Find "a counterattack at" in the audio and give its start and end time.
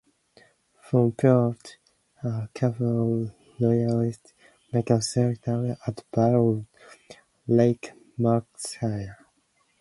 4.89-6.03